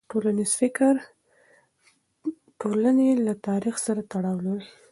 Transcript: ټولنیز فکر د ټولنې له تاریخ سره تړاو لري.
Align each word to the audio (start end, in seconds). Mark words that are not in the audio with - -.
ټولنیز 0.09 0.51
فکر 0.61 0.93
د 1.03 1.05
ټولنې 2.61 3.09
له 3.25 3.33
تاریخ 3.47 3.75
سره 3.85 4.01
تړاو 4.11 4.37
لري. 4.47 4.67